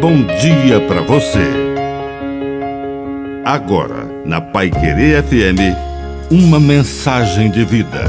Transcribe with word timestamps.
bom 0.00 0.24
dia 0.24 0.80
para 0.88 1.02
você. 1.02 1.46
Agora, 3.44 4.06
na 4.24 4.40
Pai 4.40 4.70
Querer 4.70 5.22
FM, 5.22 5.76
uma 6.30 6.58
mensagem 6.58 7.50
de 7.50 7.66
vida. 7.66 8.04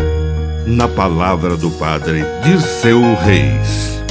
Na 0.66 0.88
palavra 0.88 1.58
do 1.58 1.70
Padre 1.72 2.24
Dirceu 2.44 3.02
Reis. 3.16 4.02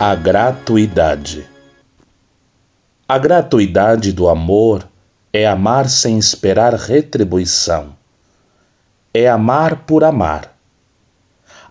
A 0.00 0.16
gratuidade. 0.16 1.46
A 3.08 3.18
gratuidade 3.18 4.12
do 4.12 4.28
amor 4.28 4.84
é 5.32 5.46
amar 5.46 5.88
sem 5.88 6.18
esperar 6.18 6.74
retribuição. 6.74 7.94
É 9.12 9.28
amar 9.28 9.84
por 9.86 10.02
amar 10.02 10.54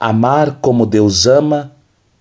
amar 0.03 0.57
como 0.59 0.85
Deus 0.85 1.25
ama, 1.25 1.71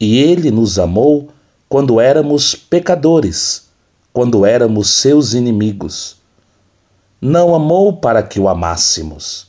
e 0.02 0.18
Ele 0.18 0.50
nos 0.50 0.80
amou 0.80 1.28
quando 1.68 2.00
éramos 2.00 2.56
pecadores, 2.56 3.68
quando 4.12 4.44
éramos 4.44 4.90
seus 4.90 5.32
inimigos. 5.32 6.16
Não 7.20 7.54
amou 7.54 7.92
para 7.92 8.20
que 8.20 8.40
o 8.40 8.48
amássemos. 8.48 9.46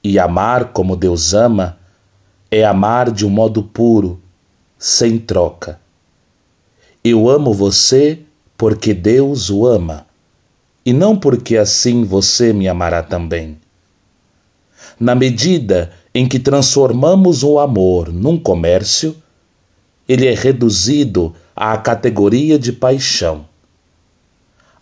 E 0.00 0.16
amar 0.16 0.66
como 0.66 0.94
Deus 0.94 1.34
ama 1.34 1.76
é 2.52 2.64
amar 2.64 3.10
de 3.10 3.26
um 3.26 3.30
modo 3.30 3.64
puro, 3.64 4.20
sem 4.78 5.18
troca. 5.18 5.80
Eu 7.02 7.28
amo 7.28 7.52
você 7.52 8.20
porque 8.56 8.94
Deus 8.94 9.50
o 9.50 9.66
ama, 9.66 10.06
e 10.86 10.92
não 10.92 11.18
porque 11.18 11.56
assim 11.56 12.04
você 12.04 12.52
me 12.52 12.68
amará 12.68 13.02
também. 13.02 13.58
Na 15.00 15.16
medida 15.16 15.90
em 16.14 16.28
que 16.28 16.38
transformamos 16.38 17.42
o 17.42 17.58
amor 17.58 18.12
num 18.12 18.38
comércio, 18.38 19.16
ele 20.08 20.26
é 20.26 20.34
reduzido 20.34 21.34
à 21.54 21.76
categoria 21.76 22.58
de 22.58 22.72
paixão. 22.72 23.46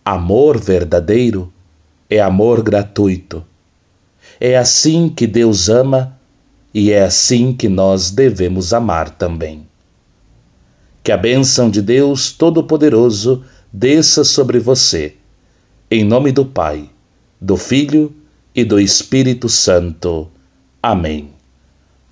Amor 0.03 0.59
verdadeiro 0.59 1.51
é 2.09 2.19
amor 2.19 2.61
gratuito. 2.61 3.45
É 4.39 4.57
assim 4.57 5.07
que 5.07 5.27
Deus 5.27 5.69
ama 5.69 6.19
e 6.73 6.91
é 6.91 7.03
assim 7.03 7.53
que 7.53 7.69
nós 7.69 8.11
devemos 8.11 8.73
amar 8.73 9.09
também. 9.09 9.67
Que 11.03 11.11
a 11.11 11.17
bênção 11.17 11.69
de 11.69 11.81
Deus 11.81 12.31
Todo-Poderoso 12.31 13.43
desça 13.71 14.23
sobre 14.23 14.59
você, 14.59 15.15
em 15.89 16.03
nome 16.03 16.31
do 16.31 16.45
Pai, 16.45 16.89
do 17.39 17.57
Filho 17.57 18.13
e 18.53 18.63
do 18.63 18.79
Espírito 18.79 19.47
Santo. 19.47 20.29
Amém. 20.81 21.29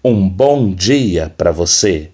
Um 0.03 0.29
bom 0.29 0.71
dia 0.73 1.33
para 1.35 1.51
você. 1.51 2.11